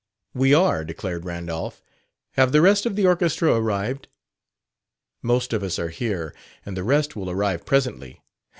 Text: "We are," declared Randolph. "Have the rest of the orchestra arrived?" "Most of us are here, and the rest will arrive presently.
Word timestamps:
"We 0.33 0.55
are," 0.55 0.83
declared 0.83 1.25
Randolph. 1.25 1.83
"Have 2.31 2.51
the 2.51 2.61
rest 2.61 2.87
of 2.87 2.95
the 2.95 3.05
orchestra 3.05 3.53
arrived?" 3.53 4.07
"Most 5.21 5.53
of 5.53 5.61
us 5.61 5.77
are 5.77 5.89
here, 5.89 6.33
and 6.65 6.75
the 6.75 6.83
rest 6.83 7.15
will 7.15 7.29
arrive 7.29 7.67
presently. 7.67 8.23